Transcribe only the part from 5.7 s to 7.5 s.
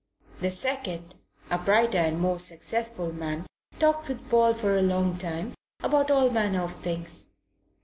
about all manner of things.